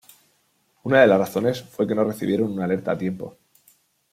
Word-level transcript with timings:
Una 0.81 0.99
de 1.01 1.05
las 1.05 1.19
razones 1.19 1.61
fue 1.61 1.85
que 1.85 1.93
no 1.93 2.03
recibieron 2.03 2.51
una 2.51 2.63
alerta 2.63 2.93
a 2.93 2.97
tiempo. 2.97 3.37